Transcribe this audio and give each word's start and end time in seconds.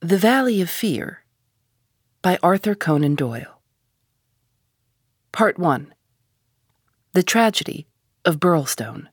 The 0.00 0.16
Valley 0.16 0.60
of 0.60 0.70
Fear 0.70 1.24
by 2.22 2.38
Arthur 2.40 2.76
Conan 2.76 3.16
Doyle. 3.16 3.60
Part 5.32 5.58
1 5.58 5.92
The 7.14 7.24
Tragedy 7.24 7.88
of 8.24 8.38
Birlstone. 8.38 9.08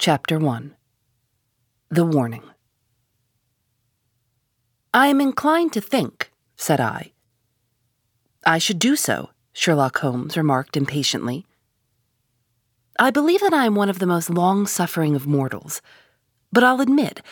Chapter 0.00 0.40
1 0.40 0.74
The 1.88 2.04
Warning. 2.04 2.42
I 4.92 5.06
am 5.06 5.20
inclined 5.20 5.72
to 5.74 5.80
think, 5.80 6.32
said 6.56 6.80
I. 6.80 7.12
I 8.44 8.58
should 8.58 8.80
do 8.80 8.96
so, 8.96 9.30
Sherlock 9.52 9.98
Holmes 9.98 10.36
remarked 10.36 10.76
impatiently. 10.76 11.46
I 12.98 13.12
believe 13.12 13.40
that 13.42 13.54
I 13.54 13.66
am 13.66 13.76
one 13.76 13.88
of 13.88 14.00
the 14.00 14.06
most 14.06 14.30
long 14.30 14.66
suffering 14.66 15.14
of 15.14 15.28
mortals, 15.28 15.80
but 16.52 16.64
I'll 16.64 16.80
admit 16.80 17.22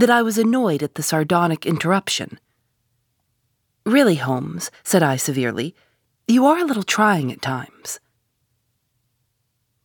that 0.00 0.10
I 0.10 0.22
was 0.22 0.38
annoyed 0.38 0.82
at 0.82 0.94
the 0.94 1.02
sardonic 1.02 1.66
interruption. 1.66 2.38
Really, 3.84 4.14
Holmes, 4.16 4.70
said 4.84 5.02
I 5.02 5.16
severely, 5.16 5.74
you 6.28 6.46
are 6.46 6.58
a 6.58 6.64
little 6.64 6.84
trying 6.84 7.32
at 7.32 7.42
times. 7.42 7.98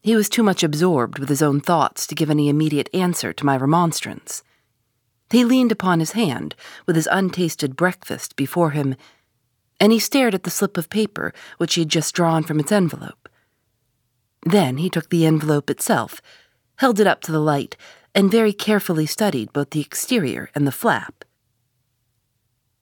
He 0.02 0.16
was 0.16 0.30
too 0.30 0.44
much 0.44 0.62
absorbed 0.62 1.18
with 1.18 1.30
his 1.30 1.42
own 1.42 1.62
thoughts 1.62 2.06
to 2.06 2.16
give 2.16 2.30
any 2.30 2.48
immediate 2.48 2.90
answer 2.94 3.34
to 3.34 3.46
my 3.46 3.58
remonstrance. 3.58 4.44
He 5.32 5.46
leaned 5.46 5.72
upon 5.72 6.00
his 6.00 6.12
hand, 6.12 6.54
with 6.86 6.96
his 6.96 7.08
untasted 7.10 7.76
breakfast 7.76 8.36
before 8.36 8.72
him, 8.72 8.96
and 9.80 9.92
he 9.92 10.00
stared 10.00 10.36
at 10.36 10.44
the 10.44 10.52
slip 10.52 10.78
of 10.78 10.90
paper 10.90 11.34
which 11.58 11.74
he 11.74 11.82
had 11.82 11.90
just 11.90 12.14
drawn 12.14 12.44
from 12.44 12.60
its 12.60 12.72
envelope. 12.72 13.30
Then 14.46 14.78
he 14.78 14.92
took 14.92 15.10
the 15.10 15.26
envelope 15.26 15.72
itself, 15.72 16.22
held 16.76 17.00
it 17.00 17.08
up 17.08 17.22
to 17.22 17.32
the 17.32 17.40
light, 17.40 17.78
and 18.16 18.32
very 18.32 18.54
carefully 18.54 19.06
studied 19.06 19.54
both 19.54 19.72
the 19.72 19.82
exterior 19.82 20.50
and 20.54 20.68
the 20.68 20.72
flap. 20.72 21.26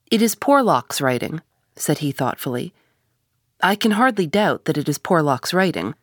It 0.10 0.22
is 0.22 0.36
Porlock's 0.36 1.00
writing, 1.00 1.42
said 1.76 2.00
he 2.00 2.12
thoughtfully. 2.12 2.74
I 3.62 3.76
can 3.76 3.92
hardly 3.92 4.28
doubt 4.28 4.66
that 4.66 4.78
it 4.78 4.90
is 4.90 4.98
Porlock's 4.98 5.54
writing, 5.54 5.96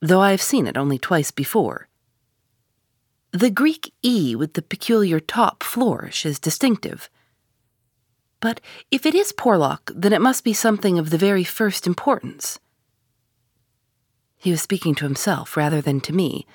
though 0.00 0.20
I 0.20 0.30
have 0.30 0.42
seen 0.42 0.66
it 0.66 0.76
only 0.76 0.98
twice 0.98 1.30
before. 1.30 1.88
The 3.32 3.50
Greek 3.50 3.92
E 4.02 4.36
with 4.36 4.54
the 4.54 4.62
peculiar 4.62 5.20
top 5.20 5.62
flourish 5.62 6.24
is 6.24 6.38
distinctive. 6.38 7.10
But 8.40 8.60
if 8.90 9.04
it 9.04 9.14
is 9.14 9.32
Porlock, 9.32 9.90
then 9.94 10.12
it 10.12 10.20
must 10.20 10.44
be 10.44 10.52
something 10.52 10.98
of 10.98 11.10
the 11.10 11.18
very 11.18 11.44
first 11.44 11.86
importance. 11.86 12.60
He 14.36 14.52
was 14.52 14.62
speaking 14.62 14.94
to 14.96 15.04
himself 15.04 15.56
rather 15.56 15.80
than 15.80 16.00
to 16.02 16.14
me, 16.14 16.46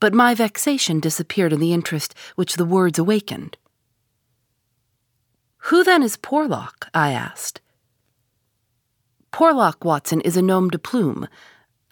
but 0.00 0.14
my 0.14 0.34
vexation 0.34 0.98
disappeared 0.98 1.52
in 1.52 1.60
the 1.60 1.72
interest 1.72 2.14
which 2.34 2.56
the 2.56 2.64
words 2.64 2.98
awakened. 2.98 3.56
Who 5.64 5.84
then 5.84 6.02
is 6.02 6.16
Porlock? 6.16 6.88
I 6.94 7.12
asked. 7.12 7.60
Porlock, 9.30 9.84
Watson, 9.84 10.20
is 10.22 10.36
a 10.36 10.42
nom 10.42 10.70
de 10.70 10.78
plume, 10.78 11.28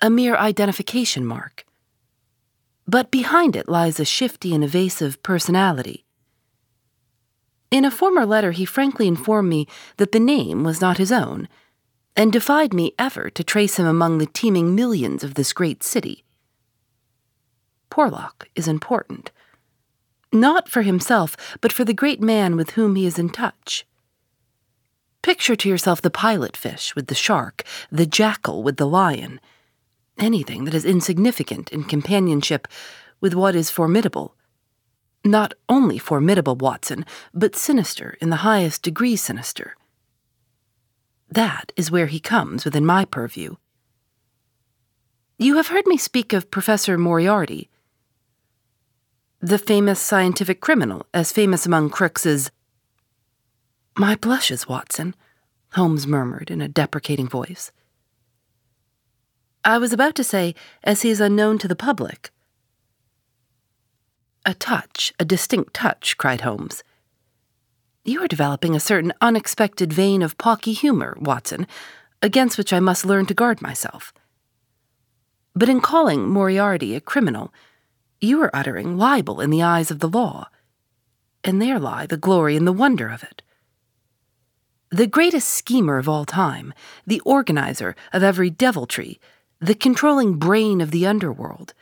a 0.01 0.11
mere 0.11 0.37
identification 0.37 1.25
mark. 1.25 1.65
But 2.87 3.11
behind 3.11 3.55
it 3.55 3.69
lies 3.69 4.01
a 4.01 4.05
shifty 4.05 4.55
and 4.55 4.65
evasive 4.65 5.23
personality. 5.23 6.07
In 7.71 7.85
a 7.85 7.91
former 7.91 8.25
letter, 8.25 8.53
he 8.53 8.65
frankly 8.65 9.07
informed 9.07 9.51
me 9.51 9.67
that 9.99 10.13
the 10.13 10.19
name 10.19 10.65
was 10.65 10.81
not 10.81 10.97
his 10.97 11.13
own 11.13 11.49
and 12.17 12.33
defied 12.33 12.73
me 12.73 12.95
ever 12.99 13.29
to 13.31 13.45
trace 13.45 13.79
him 13.79 13.87
among 13.87 14.19
the 14.19 14.27
teeming 14.27 14.75
millions 14.75 15.23
of 15.23 15.35
this 15.35 15.53
great 15.53 15.83
city. 15.83 16.25
Porlock 17.91 18.49
is 18.55 18.69
important. 18.69 19.31
Not 20.33 20.69
for 20.69 20.83
himself, 20.83 21.37
but 21.61 21.73
for 21.73 21.85
the 21.85 21.95
great 21.95 22.21
man 22.21 22.57
with 22.57 22.71
whom 22.71 22.95
he 22.95 23.07
is 23.07 23.19
in 23.19 23.31
touch. 23.31 23.87
Picture 25.23 25.57
to 25.57 25.69
yourself 25.69 26.01
the 26.01 26.11
pilot 26.11 26.57
fish 26.57 26.95
with 26.95 27.09
the 27.09 27.15
shark, 27.15 27.65
the 27.91 28.07
jackal 28.07 28.63
with 28.63 28.77
the 28.77 28.87
lion, 28.87 29.41
anything 30.19 30.65
that 30.65 30.75
is 30.75 30.85
insignificant 30.85 31.71
in 31.71 31.85
companionship 31.85 32.69
with 33.21 33.35
what 33.35 33.55
is 33.55 33.71
formidable. 33.71 34.35
Not 35.25 35.55
only 35.69 35.99
formidable, 35.99 36.55
Watson, 36.55 37.05
but 37.35 37.57
sinister 37.57 38.17
in 38.21 38.31
the 38.31 38.37
highest 38.37 38.83
degree 38.83 39.17
sinister. 39.17 39.77
That 41.31 41.73
is 41.77 41.91
where 41.91 42.07
he 42.07 42.21
comes 42.21 42.65
within 42.65 42.87
my 42.87 43.05
purview. 43.05 43.57
You 45.39 45.57
have 45.57 45.69
heard 45.69 45.87
me 45.87 45.97
speak 45.97 46.33
of 46.33 46.51
Professor 46.51 46.97
Moriarty, 46.97 47.69
the 49.41 49.59
famous 49.59 50.01
scientific 50.01 50.61
criminal, 50.61 51.07
as 51.15 51.33
famous 51.33 51.65
among 51.65 51.91
crooks 51.91 52.27
as. 52.27 52.51
My 53.97 54.17
blushes, 54.17 54.69
Watson, 54.69 55.15
Holmes 55.75 56.07
murmured 56.07 56.51
in 56.51 56.61
a 56.61 56.69
deprecating 56.69 57.29
voice. 57.29 57.71
I 59.65 59.79
was 59.79 59.93
about 59.93 60.15
to 60.17 60.25
say, 60.25 60.55
as 60.83 61.03
he 61.03 61.11
is 61.11 61.21
unknown 61.21 61.59
to 61.59 61.69
the 61.69 61.77
public. 61.77 62.31
A 64.45 64.55
touch, 64.55 65.13
a 65.21 65.25
distinct 65.25 65.75
touch, 65.75 66.17
cried 66.17 66.41
Holmes. 66.41 66.83
You 68.05 68.23
are 68.25 68.29
developing 68.29 68.75
a 68.75 68.81
certain 68.81 69.13
unexpected 69.21 69.93
vein 69.93 70.23
of 70.23 70.39
pawky 70.39 70.73
humor, 70.73 71.17
Watson, 71.21 71.67
against 72.23 72.57
which 72.57 72.73
I 72.73 72.81
must 72.81 73.05
learn 73.05 73.27
to 73.27 73.35
guard 73.35 73.61
myself. 73.61 74.13
But 75.55 75.69
in 75.69 75.81
calling 75.81 76.29
Moriarty 76.29 76.95
a 76.95 77.01
criminal, 77.01 77.53
you 78.21 78.41
are 78.43 78.55
uttering 78.55 78.97
libel 78.97 79.41
in 79.41 79.51
the 79.51 79.63
eyes 79.63 79.91
of 79.91 80.01
the 80.01 80.09
law, 80.09 80.49
and 81.45 81.61
there 81.61 81.79
lie 81.79 82.07
the 82.07 82.17
glory 82.17 82.57
and 82.57 82.67
the 82.67 82.73
wonder 82.73 83.09
of 83.09 83.23
it. 83.23 83.43
The 84.91 85.07
greatest 85.07 85.49
schemer 85.49 85.99
of 85.99 86.09
all 86.09 86.25
time, 86.25 86.73
the 87.07 87.21
organizer 87.21 87.95
of 88.13 88.23
every 88.23 88.51
deviltry, 88.51 89.21
the 89.61 89.75
controlling 89.75 90.39
brain 90.39 90.81
of 90.81 90.91
the 90.91 91.07
underworld, 91.07 91.75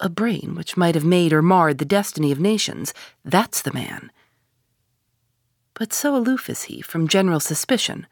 a 0.00 0.08
brain 0.08 0.54
which 0.56 0.76
might 0.76 0.94
have 0.94 1.04
made 1.04 1.32
or 1.32 1.42
marred 1.42 1.78
the 1.78 1.84
destiny 1.84 2.32
of 2.32 2.40
nations, 2.40 2.92
that's 3.24 3.62
the 3.62 3.72
man 3.72 4.10
but 5.74 5.92
so 5.92 6.16
aloof 6.16 6.48
is 6.48 6.64
he 6.64 6.80
from 6.80 7.08
general 7.08 7.40
suspicion, 7.40 8.06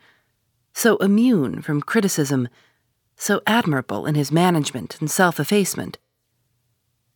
so 0.74 0.96
immune 0.96 1.62
from 1.62 1.80
criticism, 1.80 2.48
so 3.16 3.40
admirable 3.46 4.04
in 4.04 4.16
his 4.16 4.32
management 4.32 5.00
and 5.00 5.10
self 5.10 5.38
effacement, 5.38 5.98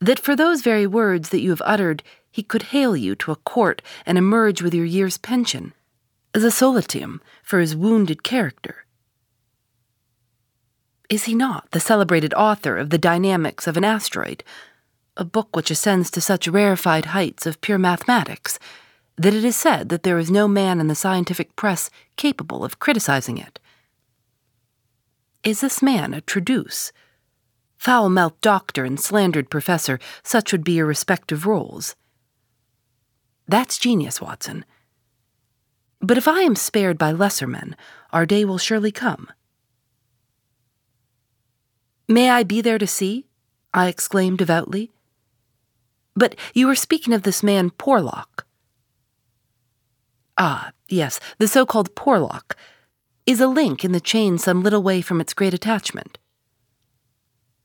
that 0.01 0.19
for 0.19 0.37
those 0.37 0.63
very 0.63 0.87
words 0.87 1.31
that 1.31 1.41
you 1.41 1.51
have 1.51 1.63
uttered, 1.65 2.03
he 2.31 2.43
could 2.43 2.65
hale 2.65 2.97
you 2.97 3.15
to 3.17 3.33
a 3.33 3.37
court 3.37 3.83
and 4.05 4.19
emerge 4.19 4.63
with 4.63 4.75
your 4.75 4.85
year's 4.85 5.19
pension, 5.19 5.73
as 6.35 6.45
a 6.45 6.51
solatium 6.51 7.21
for 7.43 7.61
his 7.61 7.75
wounded 7.75 8.23
character. 8.23 8.85
Is 11.09 11.25
he 11.25 11.35
not 11.35 11.71
the 11.71 11.81
celebrated 11.81 12.35
author 12.35 12.77
of 12.77 12.91
The 12.91 12.99
Dynamics 12.99 13.67
of 13.67 13.77
an 13.77 13.85
Asteroid, 13.85 14.43
a 15.17 15.25
book 15.25 15.55
which 15.55 15.71
ascends 15.71 16.11
to 16.11 16.21
such 16.21 16.49
rarefied 16.49 17.07
heights 17.07 17.47
of 17.47 17.61
pure 17.61 17.79
mathematics? 17.79 18.59
that 19.17 19.35
it 19.35 19.45
is 19.45 19.57
said 19.57 19.89
that 19.89 20.03
there 20.03 20.19
is 20.19 20.31
no 20.31 20.47
man 20.47 20.81
in 20.81 20.89
the 20.89 20.95
scientific 20.95 21.57
press 21.57 21.91
capable 22.17 22.65
of 22.65 22.79
criticizing 22.79 23.39
it. 23.39 23.59
Is 25.43 25.61
this 25.61 25.83
man 25.83 26.13
a 26.13 26.21
traduce? 26.21 26.93
Foul 27.77 28.09
mouthed 28.09 28.41
doctor 28.41 28.85
and 28.85 28.99
slandered 28.99 29.51
professor, 29.51 29.99
such 30.23 30.53
would 30.53 30.65
be 30.65 30.73
your 30.73 30.87
respective 30.87 31.47
roles. 31.47 31.95
That's 33.47 33.79
genius, 33.79 34.21
Watson. 34.21 34.65
But 36.01 36.19
if 36.19 36.29
I 36.29 36.41
am 36.41 36.57
spared 36.57 36.99
by 36.99 37.13
lesser 37.13 37.47
men, 37.47 37.77
our 38.13 38.27
day 38.27 38.45
will 38.45 38.59
surely 38.59 38.93
come. 38.93 39.29
May 42.09 42.31
I 42.31 42.43
be 42.43 42.61
there 42.61 42.79
to 42.79 42.87
see? 42.87 43.27
I 43.75 43.89
exclaimed 43.89 44.39
devoutly. 44.39 44.91
But 46.15 46.37
you 46.55 46.67
were 46.67 46.75
speaking 46.75 47.13
of 47.13 47.23
this 47.23 47.43
man 47.43 47.71
Porlock. 47.71 48.47
Ah, 50.39 50.73
yes, 50.89 51.19
the 51.39 51.49
so 51.49 51.67
called 51.67 51.95
Porlock 51.95 52.57
is 53.27 53.41
a 53.41 53.47
link 53.47 53.85
in 53.85 53.93
the 53.93 54.01
chain 54.01 54.39
some 54.39 54.63
little 54.63 54.83
way 54.83 55.01
from 55.01 55.21
its 55.21 55.35
great 55.35 55.55
attachment. 55.55 56.19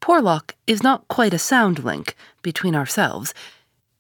Porlock 0.01 0.55
is 0.67 0.83
not 0.83 1.07
quite 1.07 1.33
a 1.33 1.39
sound 1.39 1.83
link 1.83 2.15
between 2.41 2.75
ourselves. 2.75 3.33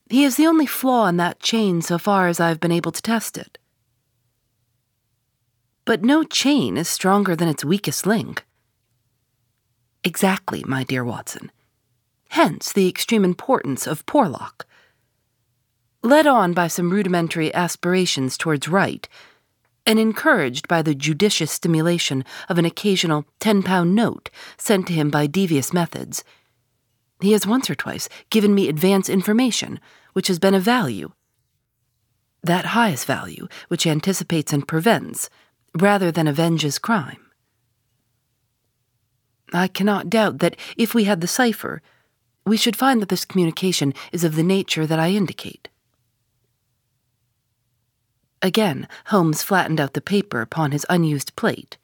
He 0.09 0.23
is 0.25 0.35
the 0.35 0.47
only 0.47 0.65
flaw 0.65 1.07
in 1.07 1.17
that 1.17 1.39
chain 1.39 1.81
so 1.81 1.97
far 1.97 2.27
as 2.27 2.39
I 2.39 2.49
have 2.49 2.59
been 2.59 2.71
able 2.71 2.91
to 2.91 3.01
test 3.01 3.37
it. 3.37 3.57
But 5.85 6.03
no 6.03 6.23
chain 6.23 6.75
is 6.75 6.89
stronger 6.89 7.35
than 7.35 7.47
its 7.47 7.63
weakest 7.63 8.05
link. 8.05 8.45
Exactly, 10.03 10.63
my 10.67 10.83
dear 10.83 11.05
Watson. 11.05 11.51
Hence 12.29 12.73
the 12.73 12.89
extreme 12.89 13.23
importance 13.23 13.85
of 13.87 14.05
Porlock 14.05 14.65
led 16.03 16.25
on 16.25 16.53
by 16.53 16.67
some 16.67 16.89
rudimentary 16.89 17.53
aspirations 17.53 18.37
towards 18.37 18.67
right, 18.67 19.07
and 19.85 19.99
encouraged 19.99 20.67
by 20.67 20.81
the 20.81 20.95
judicious 20.95 21.51
stimulation 21.51 22.23
of 22.49 22.57
an 22.57 22.65
occasional 22.65 23.25
ten 23.39 23.63
pound 23.63 23.95
note 23.95 24.29
sent 24.57 24.87
to 24.87 24.93
him 24.93 25.09
by 25.09 25.27
devious 25.27 25.73
methods. 25.73 26.23
He 27.19 27.33
has 27.33 27.47
once 27.47 27.69
or 27.69 27.75
twice 27.75 28.09
given 28.29 28.55
me 28.55 28.67
advance 28.67 29.09
information, 29.09 29.79
which 30.13 30.27
has 30.27 30.39
been 30.39 30.53
of 30.53 30.63
value. 30.63 31.11
That 32.43 32.65
highest 32.65 33.05
value, 33.05 33.47
which 33.67 33.85
anticipates 33.85 34.51
and 34.51 34.67
prevents, 34.67 35.29
rather 35.77 36.11
than 36.11 36.27
avenges 36.27 36.79
crime. 36.79 37.31
I 39.53 39.67
cannot 39.67 40.09
doubt 40.09 40.39
that 40.39 40.55
if 40.77 40.95
we 40.95 41.03
had 41.03 41.21
the 41.21 41.27
cipher, 41.27 41.81
we 42.45 42.57
should 42.57 42.75
find 42.75 43.01
that 43.01 43.09
this 43.09 43.25
communication 43.25 43.93
is 44.11 44.23
of 44.23 44.35
the 44.35 44.43
nature 44.43 44.87
that 44.87 44.99
I 44.99 45.09
indicate. 45.09 45.67
Again, 48.41 48.87
Holmes 49.07 49.43
flattened 49.43 49.79
out 49.79 49.93
the 49.93 50.01
paper 50.01 50.41
upon 50.41 50.71
his 50.71 50.85
unused 50.89 51.35
plate. 51.35 51.77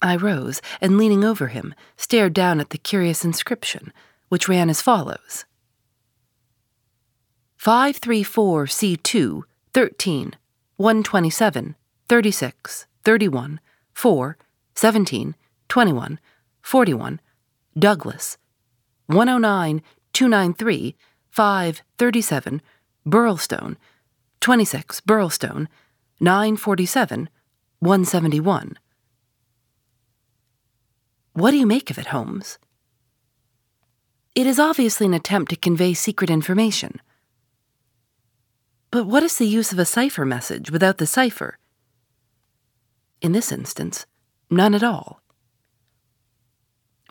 I 0.00 0.16
rose 0.16 0.60
and, 0.80 0.98
leaning 0.98 1.24
over 1.24 1.48
him, 1.48 1.74
stared 1.96 2.32
down 2.32 2.60
at 2.60 2.70
the 2.70 2.78
curious 2.78 3.24
inscription, 3.24 3.92
which 4.28 4.48
ran 4.48 4.70
as 4.70 4.82
follows 4.82 5.44
534C2, 7.58 9.42
13, 9.72 10.32
127, 10.76 11.76
36, 12.08 12.86
31, 13.04 13.60
4, 13.94 14.36
17, 14.74 15.34
21, 15.68 16.20
41, 16.60 17.20
Douglas, 17.78 18.38
109, 19.06 19.82
293, 20.12 20.96
5, 21.30 21.82
37, 21.98 22.62
Birlstone, 23.06 23.76
26, 24.42 25.02
Birlstone, 25.02 25.68
947, 26.18 27.30
171. 27.78 28.76
What 31.34 31.52
do 31.52 31.56
you 31.56 31.66
make 31.66 31.90
of 31.90 31.98
it, 31.98 32.06
Holmes? 32.06 32.58
It 34.34 34.48
is 34.48 34.58
obviously 34.58 35.06
an 35.06 35.14
attempt 35.14 35.50
to 35.50 35.56
convey 35.56 35.94
secret 35.94 36.28
information. 36.28 37.00
But 38.90 39.04
what 39.04 39.22
is 39.22 39.38
the 39.38 39.46
use 39.46 39.72
of 39.72 39.78
a 39.78 39.84
cipher 39.84 40.26
message 40.26 40.72
without 40.72 40.98
the 40.98 41.06
cipher? 41.06 41.56
In 43.20 43.30
this 43.30 43.52
instance, 43.52 44.06
none 44.50 44.74
at 44.74 44.82
all. 44.82 45.22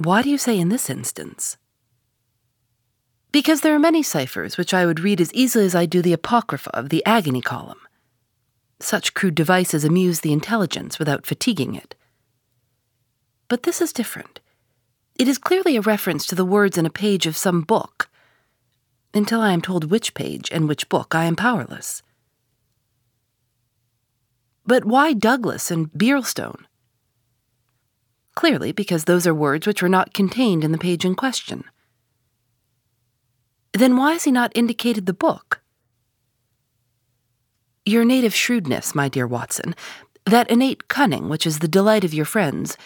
Why 0.04 0.22
do 0.22 0.30
you 0.30 0.38
say 0.38 0.60
in 0.60 0.68
this 0.68 0.90
instance? 0.90 1.58
Because 3.32 3.62
there 3.62 3.74
are 3.74 3.80
many 3.80 4.04
ciphers 4.04 4.58
which 4.58 4.74
I 4.74 4.86
would 4.86 5.00
read 5.00 5.22
as 5.22 5.34
easily 5.34 5.66
as 5.66 5.76
I 5.76 5.86
do 5.86 6.02
the 6.02 6.14
Apocrypha 6.14 6.70
of 6.72 6.90
the 6.90 7.06
agony 7.06 7.42
column. 7.42 7.80
Such 8.80 9.14
crude 9.14 9.36
devices 9.36 9.86
amuse 9.86 10.20
the 10.20 10.34
intelligence 10.34 11.00
without 11.00 11.26
fatiguing 11.26 11.76
it. 11.76 11.96
But 13.48 13.64
this 13.64 13.82
is 13.82 13.94
different. 13.94 14.40
It 15.18 15.28
is 15.28 15.38
clearly 15.38 15.76
a 15.78 15.82
reference 15.82 16.26
to 16.28 16.36
the 16.36 16.46
words 16.46 16.78
in 16.78 16.86
a 16.86 16.90
page 16.90 17.26
of 17.26 17.38
some 17.38 17.62
book. 17.62 18.10
Until 19.14 19.42
I 19.42 19.52
am 19.52 19.62
told 19.62 19.92
which 19.92 20.14
page 20.14 20.50
and 20.52 20.68
which 20.68 20.90
book, 20.90 21.14
I 21.14 21.26
am 21.26 21.36
powerless. 21.36 22.02
But 24.66 24.86
why 24.86 25.14
Douglas 25.14 25.70
and 25.70 25.92
Birlstone? 25.92 26.64
Clearly, 28.36 28.72
because 28.72 29.04
those 29.04 29.28
are 29.28 29.34
words 29.34 29.68
which 29.68 29.82
were 29.82 29.90
not 29.90 30.14
contained 30.14 30.64
in 30.64 30.72
the 30.72 30.78
page 30.78 31.04
in 31.04 31.16
question. 31.16 31.66
Then 33.74 33.98
why 33.98 34.14
has 34.14 34.26
he 34.26 34.32
not 34.32 34.52
indicated 34.56 35.06
the 35.06 35.14
book? 35.14 35.62
Your 37.86 38.06
native 38.06 38.36
shrewdness, 38.36 38.94
my 38.94 39.10
dear 39.10 39.26
Watson, 39.26 39.76
that 40.26 40.50
innate 40.50 40.88
cunning 40.88 41.30
which 41.30 41.48
is 41.48 41.60
the 41.60 41.68
delight 41.68 42.04
of 42.04 42.14
your 42.14 42.26
friends, 42.26 42.78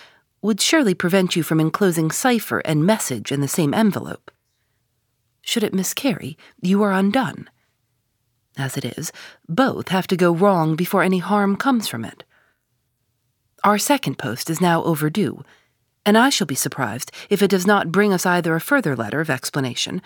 would 0.41 0.61
surely 0.61 0.93
prevent 0.93 1.35
you 1.35 1.43
from 1.43 1.59
enclosing 1.59 2.11
cipher 2.11 2.59
and 2.59 2.85
message 2.85 3.31
in 3.31 3.41
the 3.41 3.47
same 3.47 3.73
envelope. 3.73 4.31
Should 5.41 5.63
it 5.63 5.73
miscarry, 5.73 6.37
you 6.61 6.81
are 6.83 6.91
undone. 6.91 7.49
As 8.57 8.77
it 8.77 8.85
is, 8.85 9.11
both 9.49 9.89
have 9.89 10.07
to 10.07 10.15
go 10.15 10.33
wrong 10.33 10.75
before 10.75 11.03
any 11.03 11.19
harm 11.19 11.55
comes 11.55 11.87
from 11.87 12.05
it. 12.05 12.23
Our 13.63 13.77
second 13.77 14.17
post 14.17 14.49
is 14.49 14.61
now 14.61 14.83
overdue, 14.83 15.43
and 16.05 16.17
I 16.17 16.29
shall 16.29 16.47
be 16.47 16.55
surprised 16.55 17.11
if 17.29 17.41
it 17.41 17.49
does 17.49 17.65
not 17.65 17.91
bring 17.91 18.13
us 18.13 18.25
either 18.25 18.55
a 18.55 18.61
further 18.61 18.95
letter 18.95 19.19
of 19.19 19.29
explanation, 19.29 20.01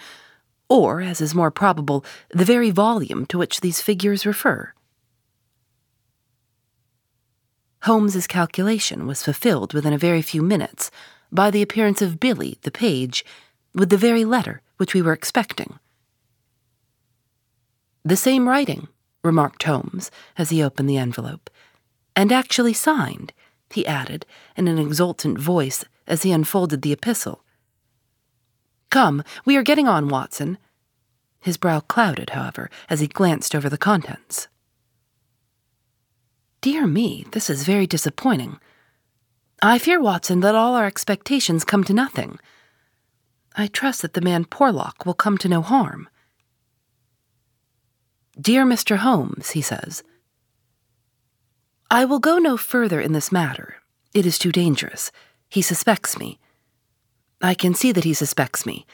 or, 0.70 1.02
as 1.02 1.20
is 1.20 1.36
more 1.36 1.52
probable, 1.52 2.06
the 2.30 2.46
very 2.46 2.70
volume 2.70 3.26
to 3.26 3.38
which 3.38 3.62
these 3.62 3.82
figures 3.82 4.26
refer. 4.26 4.74
Holmes's 7.84 8.28
calculation 8.28 9.08
was 9.08 9.24
fulfilled 9.24 9.74
within 9.74 9.94
a 9.94 9.98
very 9.98 10.22
few 10.22 10.42
minutes 10.42 10.92
by 11.32 11.50
the 11.50 11.62
appearance 11.62 12.02
of 12.02 12.20
Billy, 12.20 12.58
the 12.62 12.72
page, 12.72 13.26
with 13.74 13.90
the 13.90 13.98
very 13.98 14.26
letter 14.26 14.62
which 14.78 14.94
we 14.94 15.02
were 15.02 15.14
expecting. 15.14 15.80
The 18.04 18.16
same 18.16 18.48
writing, 18.48 18.88
remarked 19.24 19.64
Holmes 19.64 20.12
as 20.38 20.50
he 20.50 20.64
opened 20.64 20.90
the 20.90 20.98
envelope, 20.98 21.50
and 22.16 22.32
actually 22.32 22.74
signed 22.74 23.34
he 23.72 23.86
added 23.86 24.26
in 24.58 24.68
an 24.68 24.80
exultant 24.80 25.38
voice 25.38 25.86
as 26.08 26.24
he 26.24 26.32
unfolded 26.32 26.82
the 26.82 26.94
epistle. 26.94 27.44
Come, 28.90 29.24
we 29.46 29.56
are 29.56 29.64
getting 29.64 29.88
on, 29.88 30.08
Watson. 30.08 30.58
His 31.40 31.58
brow 31.58 31.80
clouded, 31.80 32.32
however, 32.32 32.70
as 32.90 33.00
he 33.00 33.08
glanced 33.08 33.56
over 33.56 33.70
the 33.70 33.78
contents. 33.78 34.48
Dear 36.62 36.88
me, 36.88 37.26
this 37.32 37.50
is 37.50 37.64
very 37.64 37.88
disappointing. 37.88 38.60
I 39.62 39.78
fear, 39.78 40.02
Watson, 40.02 40.42
that 40.42 40.56
all 40.56 40.76
our 40.76 40.86
expectations 40.86 41.64
come 41.64 41.84
to 41.86 41.94
nothing. 41.94 42.40
I 43.56 43.68
trust 43.68 44.02
that 44.02 44.14
the 44.14 44.22
man 44.22 44.46
Porlock 44.46 45.06
will 45.06 45.14
come 45.14 45.38
to 45.40 45.50
no 45.50 45.62
harm. 45.62 46.10
Dear 48.40 48.66
Mr. 48.66 48.98
Holmes, 48.98 49.52
he 49.52 49.62
says, 49.62 50.04
I 51.92 52.06
will 52.06 52.20
go 52.20 52.38
no 52.38 52.56
further 52.56 53.02
in 53.02 53.14
this 53.14 53.32
matter. 53.32 53.76
It 54.14 54.26
is 54.26 54.38
too 54.38 54.52
dangerous. 54.52 55.12
He 55.50 55.62
suspects 55.62 56.18
me. 56.18 56.40
I 57.42 57.54
can 57.54 57.74
see 57.74 57.92
that 57.92 58.04
he 58.04 58.14
suspects 58.14 58.66
me. 58.66 58.86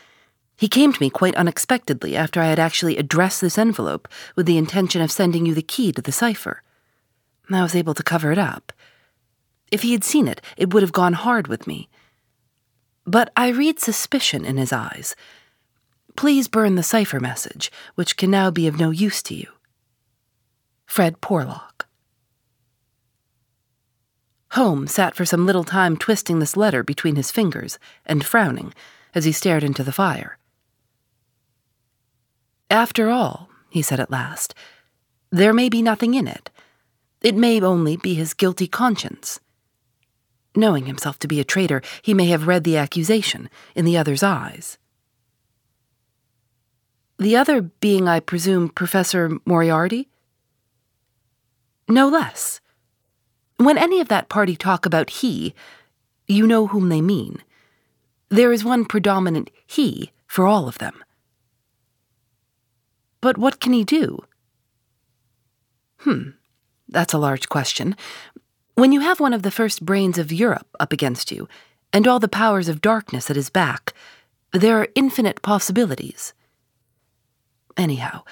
He 0.58 0.68
came 0.68 0.94
to 0.94 1.02
me 1.02 1.10
quite 1.10 1.36
unexpectedly 1.36 2.16
after 2.16 2.40
I 2.40 2.46
had 2.46 2.60
actually 2.60 2.98
addressed 2.98 3.42
this 3.42 3.58
envelope 3.58 4.08
with 4.36 4.46
the 4.46 4.58
intention 4.58 5.02
of 5.02 5.12
sending 5.12 5.46
you 5.46 5.54
the 5.54 5.62
key 5.62 5.92
to 5.92 6.02
the 6.02 6.12
cipher. 6.12 6.62
I 7.52 7.62
was 7.62 7.76
able 7.76 7.94
to 7.94 8.04
cover 8.04 8.32
it 8.32 8.38
up. 8.38 8.72
If 9.72 9.82
he 9.82 9.92
had 9.92 10.04
seen 10.04 10.28
it, 10.28 10.42
it 10.58 10.74
would 10.74 10.84
have 10.84 10.92
gone 10.92 11.14
hard 11.14 11.48
with 11.48 11.68
me. 11.68 11.90
But 13.06 13.32
I 13.36 13.50
read 13.50 13.80
suspicion 13.80 14.46
in 14.46 14.58
his 14.58 14.72
eyes. 14.72 15.16
Please 16.16 16.48
burn 16.48 16.76
the 16.76 16.84
cipher 16.84 17.20
message, 17.20 17.72
which 17.96 18.16
can 18.16 18.32
now 18.32 18.50
be 18.50 18.68
of 18.68 18.80
no 18.80 18.90
use 18.90 19.22
to 19.24 19.36
you. 19.36 19.48
Fred 20.86 21.20
Porlock. 21.20 21.75
Holmes 24.56 24.94
sat 24.94 25.16
for 25.16 25.26
some 25.26 25.46
little 25.46 25.66
time 25.66 25.98
twisting 25.98 26.40
this 26.40 26.56
letter 26.56 26.82
between 26.82 27.18
his 27.18 27.30
fingers 27.30 27.78
and 28.06 28.26
frowning 28.26 28.74
as 29.14 29.26
he 29.26 29.34
stared 29.34 29.66
into 29.66 29.84
the 29.84 29.92
fire. 29.92 30.38
After 32.70 33.10
all, 33.10 33.50
he 33.70 33.82
said 33.82 34.00
at 34.00 34.10
last, 34.10 34.56
there 35.30 35.52
may 35.52 35.68
be 35.68 35.82
nothing 35.82 36.14
in 36.14 36.26
it. 36.26 36.50
It 37.22 37.36
may 37.36 37.60
only 37.60 37.98
be 37.98 38.14
his 38.14 38.34
guilty 38.34 38.66
conscience. 38.66 39.42
Knowing 40.56 40.86
himself 40.86 41.20
to 41.20 41.28
be 41.28 41.42
a 41.42 41.44
traitor, 41.44 41.82
he 42.02 42.14
may 42.14 42.28
have 42.28 42.48
read 42.48 42.64
the 42.64 42.78
accusation 42.78 43.50
in 43.76 43.84
the 43.84 43.98
other's 43.98 44.24
eyes. 44.24 44.78
The 47.20 47.36
other 47.36 47.62
being, 47.62 48.08
I 48.08 48.22
presume, 48.22 48.70
Professor 48.70 49.38
Moriarty? 49.46 50.08
No 51.90 52.08
less. 52.08 52.62
When 53.58 53.78
any 53.78 54.02
of 54.02 54.10
that 54.10 54.30
party 54.30 54.56
talk 54.56 54.86
about 54.86 55.10
he, 55.10 55.54
you 56.28 56.46
know 56.48 56.68
whom 56.68 56.90
they 56.90 57.02
mean. 57.02 57.42
There 58.30 58.52
is 58.52 58.66
one 58.66 58.86
predominant 58.86 59.50
he 59.66 60.12
for 60.28 60.46
all 60.46 60.68
of 60.68 60.78
them. 60.80 61.04
But 63.22 63.38
what 63.38 63.60
can 63.60 63.74
he 63.74 63.84
do? 63.84 64.24
Hmm, 66.00 66.32
that's 66.90 67.14
a 67.14 67.18
large 67.18 67.50
question. 67.50 67.96
When 68.76 68.92
you 68.92 69.00
have 69.00 69.20
one 69.20 69.34
of 69.34 69.42
the 69.42 69.52
first 69.52 69.86
brains 69.86 70.18
of 70.18 70.32
Europe 70.32 70.68
up 70.80 70.92
against 70.92 71.32
you, 71.32 71.48
and 71.94 72.08
all 72.08 72.20
the 72.20 72.28
powers 72.28 72.68
of 72.68 72.82
darkness 72.82 73.30
at 73.30 73.38
his 73.38 73.50
back, 73.50 73.94
there 74.52 74.78
are 74.80 74.90
infinite 74.96 75.42
possibilities. 75.42 76.34
Anyhow, 77.78 78.24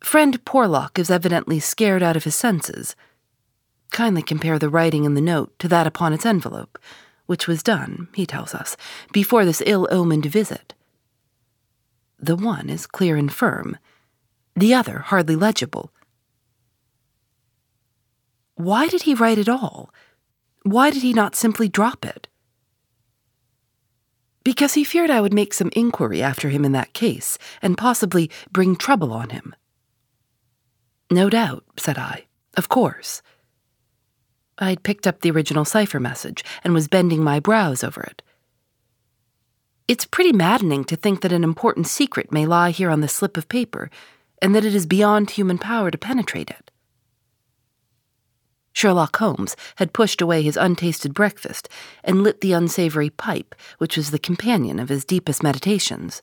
friend 0.00 0.44
Porlock 0.44 0.98
is 0.98 1.10
evidently 1.10 1.60
scared 1.60 2.02
out 2.02 2.16
of 2.16 2.24
his 2.24 2.34
senses. 2.34 2.96
Kindly 3.90 4.22
compare 4.22 4.58
the 4.58 4.68
writing 4.68 5.04
in 5.04 5.14
the 5.14 5.20
note 5.20 5.58
to 5.58 5.68
that 5.68 5.86
upon 5.86 6.12
its 6.12 6.26
envelope, 6.26 6.78
which 7.26 7.46
was 7.46 7.62
done, 7.62 8.08
he 8.14 8.26
tells 8.26 8.54
us, 8.54 8.76
before 9.12 9.44
this 9.44 9.62
ill 9.66 9.88
omened 9.90 10.26
visit. 10.26 10.74
The 12.18 12.36
one 12.36 12.68
is 12.70 12.86
clear 12.86 13.16
and 13.16 13.32
firm, 13.32 13.78
the 14.54 14.72
other 14.72 15.00
hardly 15.00 15.36
legible. 15.36 15.92
Why 18.54 18.88
did 18.88 19.02
he 19.02 19.14
write 19.14 19.38
it 19.38 19.48
all? 19.48 19.92
Why 20.62 20.90
did 20.90 21.02
he 21.02 21.12
not 21.12 21.36
simply 21.36 21.68
drop 21.68 22.04
it? 22.06 22.26
Because 24.42 24.74
he 24.74 24.84
feared 24.84 25.10
I 25.10 25.20
would 25.20 25.34
make 25.34 25.52
some 25.52 25.70
inquiry 25.74 26.22
after 26.22 26.48
him 26.48 26.64
in 26.64 26.72
that 26.72 26.92
case, 26.92 27.36
and 27.60 27.76
possibly 27.76 28.30
bring 28.50 28.76
trouble 28.76 29.12
on 29.12 29.30
him. 29.30 29.54
No 31.10 31.28
doubt, 31.28 31.64
said 31.76 31.98
I. 31.98 32.26
Of 32.56 32.68
course. 32.68 33.22
I'd 34.58 34.82
picked 34.82 35.06
up 35.06 35.20
the 35.20 35.30
original 35.30 35.64
cipher 35.64 36.00
message 36.00 36.44
and 36.64 36.72
was 36.72 36.88
bending 36.88 37.22
my 37.22 37.40
brows 37.40 37.84
over 37.84 38.02
it. 38.02 38.22
It's 39.88 40.04
pretty 40.04 40.32
maddening 40.32 40.84
to 40.84 40.96
think 40.96 41.20
that 41.20 41.32
an 41.32 41.44
important 41.44 41.86
secret 41.86 42.32
may 42.32 42.46
lie 42.46 42.70
here 42.70 42.90
on 42.90 43.00
this 43.00 43.12
slip 43.12 43.36
of 43.36 43.48
paper, 43.48 43.90
and 44.42 44.54
that 44.54 44.64
it 44.64 44.74
is 44.74 44.86
beyond 44.86 45.30
human 45.30 45.58
power 45.58 45.90
to 45.90 45.98
penetrate 45.98 46.50
it. 46.50 46.70
Sherlock 48.72 49.16
Holmes 49.16 49.56
had 49.76 49.94
pushed 49.94 50.20
away 50.20 50.42
his 50.42 50.58
untasted 50.58 51.14
breakfast 51.14 51.68
and 52.04 52.22
lit 52.22 52.42
the 52.42 52.52
unsavory 52.52 53.08
pipe, 53.08 53.54
which 53.78 53.96
was 53.96 54.10
the 54.10 54.18
companion 54.18 54.78
of 54.78 54.90
his 54.90 55.04
deepest 55.04 55.42
meditations. 55.42 56.20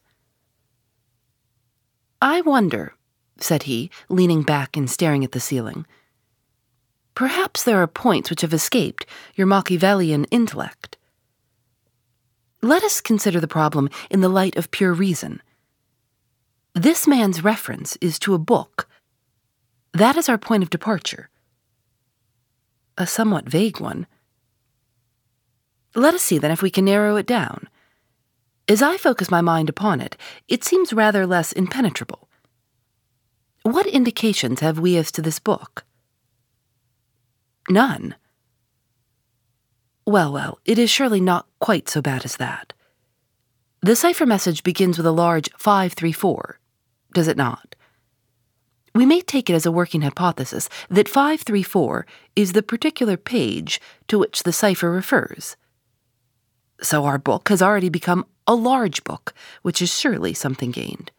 I 2.22 2.42
wonder, 2.42 2.94
said 3.40 3.64
he, 3.64 3.90
leaning 4.08 4.44
back 4.44 4.78
and 4.78 4.90
staring 4.90 5.24
at 5.24 5.32
the 5.32 5.40
ceiling. 5.40 5.88
Perhaps 7.16 7.64
there 7.64 7.78
are 7.78 7.88
points 7.88 8.30
which 8.30 8.42
have 8.42 8.54
escaped 8.54 9.06
your 9.36 9.48
Machiavellian 9.48 10.26
intellect. 10.26 10.98
Let 12.62 12.84
us 12.84 13.02
consider 13.02 13.40
the 13.40 13.48
problem 13.48 13.90
in 14.10 14.22
the 14.22 14.30
light 14.30 14.56
of 14.56 14.72
pure 14.72 14.94
reason. 14.94 15.42
This 16.74 17.08
man's 17.08 17.44
reference 17.44 17.98
is 17.98 18.18
to 18.20 18.34
a 18.34 18.40
book. 18.40 18.88
That 19.94 20.18
is 20.18 20.28
our 20.28 20.38
point 20.38 20.64
of 20.64 20.70
departure 20.70 21.30
a 22.98 23.08
somewhat 23.08 23.50
vague 23.50 23.80
one. 23.80 24.06
Let 25.96 26.14
us 26.14 26.22
see 26.22 26.38
then 26.38 26.52
if 26.52 26.62
we 26.62 26.70
can 26.70 26.86
narrow 26.86 27.16
it 27.16 27.26
down. 27.26 27.68
As 28.68 28.82
I 28.82 28.98
focus 28.98 29.32
my 29.32 29.42
mind 29.42 29.70
upon 29.70 30.00
it, 30.00 30.16
it 30.48 30.64
seems 30.64 30.94
rather 30.94 31.26
less 31.26 31.52
impenetrable. 31.52 32.30
What 33.64 33.88
indications 33.88 34.60
have 34.60 34.80
we 34.80 34.96
as 34.98 35.12
to 35.14 35.22
this 35.22 35.40
book? 35.40 35.86
None. 37.70 38.16
Well, 40.06 40.34
well, 40.34 40.60
it 40.66 40.78
is 40.78 40.90
surely 40.90 41.22
not 41.22 41.48
quite 41.60 41.88
so 41.88 42.02
bad 42.02 42.26
as 42.26 42.38
that. 42.38 42.74
The 43.82 43.96
cipher 43.96 44.26
message 44.26 44.64
begins 44.64 44.98
with 44.98 45.06
a 45.06 45.12
large 45.12 45.50
534, 45.58 46.60
does 47.14 47.28
it 47.28 47.38
not? 47.38 47.76
We 48.96 49.06
may 49.06 49.22
take 49.22 49.50
it 49.50 49.54
as 49.54 49.66
a 49.66 49.72
working 49.72 50.02
hypothesis 50.02 50.70
that 50.90 51.10
534 51.10 52.06
is 52.36 52.54
the 52.54 52.62
particular 52.62 53.18
page 53.18 53.82
to 54.08 54.20
which 54.20 54.44
the 54.44 54.54
cipher 54.54 54.92
refers. 54.92 55.58
So 56.82 57.06
our 57.06 57.18
book 57.18 57.50
has 57.50 57.62
already 57.62 57.90
become 57.90 58.26
a 58.46 58.56
large 58.56 59.04
book, 59.04 59.34
which 59.62 59.82
is 59.82 59.98
surely 59.98 60.34
something 60.34 60.72
gained. 60.72 61.12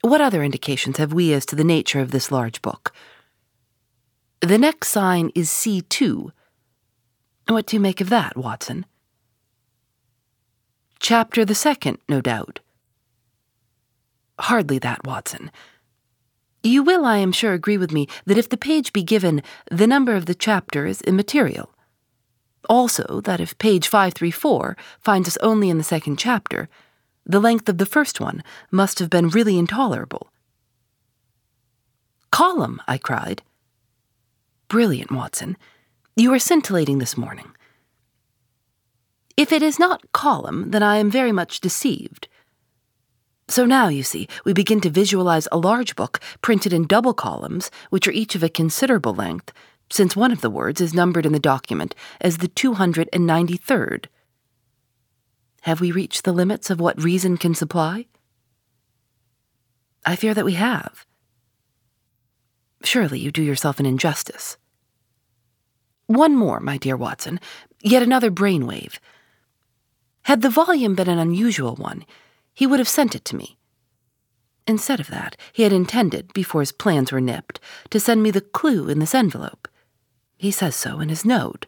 What 0.00 0.20
other 0.20 0.42
indications 0.42 0.98
have 0.98 1.12
we 1.12 1.32
as 1.32 1.46
to 1.46 1.56
the 1.56 1.64
nature 1.64 2.00
of 2.00 2.10
this 2.10 2.32
large 2.32 2.60
book? 2.62 2.92
The 4.40 4.58
next 4.58 4.88
sign 4.88 5.30
is 5.34 5.48
C2. 5.48 6.30
What 7.48 7.66
do 7.66 7.76
you 7.76 7.80
make 7.80 8.00
of 8.00 8.10
that, 8.10 8.36
Watson? 8.36 8.86
Chapter 10.98 11.44
the 11.44 11.54
second, 11.54 11.98
no 12.08 12.20
doubt. 12.20 12.60
Hardly 14.38 14.78
that, 14.80 15.06
Watson. 15.06 15.50
You 16.62 16.82
will, 16.82 17.04
I 17.04 17.18
am 17.18 17.32
sure, 17.32 17.52
agree 17.52 17.78
with 17.78 17.92
me 17.92 18.08
that 18.26 18.38
if 18.38 18.48
the 18.48 18.56
page 18.56 18.92
be 18.92 19.02
given, 19.02 19.42
the 19.70 19.86
number 19.86 20.14
of 20.14 20.26
the 20.26 20.34
chapter 20.34 20.84
is 20.84 21.00
immaterial. 21.02 21.70
Also, 22.68 23.20
that 23.22 23.40
if 23.40 23.56
page 23.58 23.86
534 23.86 24.76
finds 25.00 25.28
us 25.28 25.38
only 25.38 25.70
in 25.70 25.78
the 25.78 25.84
second 25.84 26.18
chapter, 26.18 26.68
the 27.24 27.40
length 27.40 27.68
of 27.68 27.78
the 27.78 27.86
first 27.86 28.20
one 28.20 28.42
must 28.70 28.98
have 28.98 29.08
been 29.08 29.28
really 29.28 29.58
intolerable. 29.58 30.28
Column, 32.30 32.82
I 32.86 32.98
cried. 32.98 33.42
Brilliant, 34.68 35.12
Watson. 35.12 35.56
You 36.16 36.32
are 36.34 36.38
scintillating 36.38 36.98
this 36.98 37.16
morning. 37.16 37.54
If 39.36 39.52
it 39.52 39.62
is 39.62 39.78
not 39.78 40.12
column, 40.12 40.70
then 40.70 40.82
I 40.82 40.96
am 40.96 41.10
very 41.10 41.30
much 41.30 41.60
deceived. 41.60 42.26
So 43.48 43.64
now, 43.64 43.88
you 43.88 44.02
see, 44.02 44.28
we 44.44 44.52
begin 44.52 44.80
to 44.80 44.90
visualize 44.90 45.46
a 45.52 45.58
large 45.58 45.94
book 45.94 46.20
printed 46.42 46.72
in 46.72 46.86
double 46.86 47.14
columns, 47.14 47.70
which 47.90 48.08
are 48.08 48.12
each 48.12 48.34
of 48.34 48.42
a 48.42 48.48
considerable 48.48 49.14
length, 49.14 49.52
since 49.88 50.16
one 50.16 50.32
of 50.32 50.40
the 50.40 50.50
words 50.50 50.80
is 50.80 50.94
numbered 50.94 51.26
in 51.26 51.32
the 51.32 51.38
document 51.38 51.94
as 52.20 52.38
the 52.38 52.48
293rd. 52.48 54.06
Have 55.62 55.80
we 55.80 55.92
reached 55.92 56.24
the 56.24 56.32
limits 56.32 56.70
of 56.70 56.80
what 56.80 57.00
reason 57.00 57.36
can 57.36 57.54
supply? 57.54 58.06
I 60.04 60.16
fear 60.16 60.34
that 60.34 60.44
we 60.44 60.54
have. 60.54 61.06
Surely 62.86 63.18
you 63.18 63.32
do 63.32 63.42
yourself 63.42 63.80
an 63.80 63.84
injustice. 63.86 64.56
One 66.06 66.36
more, 66.36 66.60
my 66.60 66.78
dear 66.78 66.96
Watson, 66.96 67.40
yet 67.82 68.00
another 68.00 68.30
brainwave. 68.30 69.00
Had 70.22 70.40
the 70.40 70.48
volume 70.50 70.94
been 70.94 71.08
an 71.08 71.18
unusual 71.18 71.74
one, 71.74 72.06
he 72.54 72.64
would 72.64 72.78
have 72.78 72.88
sent 72.88 73.16
it 73.16 73.24
to 73.24 73.34
me. 73.34 73.58
Instead 74.68 75.00
of 75.00 75.08
that, 75.08 75.36
he 75.52 75.64
had 75.64 75.72
intended, 75.72 76.32
before 76.32 76.60
his 76.60 76.70
plans 76.70 77.10
were 77.10 77.20
nipped, 77.20 77.58
to 77.90 77.98
send 77.98 78.22
me 78.22 78.30
the 78.30 78.40
clue 78.40 78.88
in 78.88 79.00
this 79.00 79.16
envelope. 79.16 79.66
He 80.36 80.52
says 80.52 80.76
so 80.76 81.00
in 81.00 81.08
his 81.08 81.24
note. 81.24 81.66